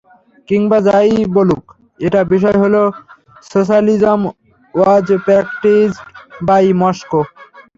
কিংবা 0.49 0.77
যা-ই 0.87 1.17
বলুক, 1.35 1.63
একটা 1.99 2.21
বিষয় 2.33 2.57
হলো 2.63 2.81
socialism 3.49 4.19
was 4.73 5.07
practised 5.25 6.05
by 6.41 6.65
Moscow. 6.81 7.21